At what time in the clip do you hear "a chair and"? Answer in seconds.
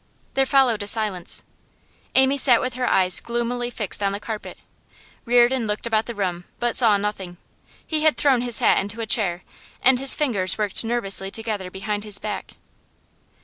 9.01-9.99